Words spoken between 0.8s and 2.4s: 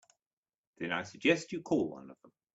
I suggest you call one of them.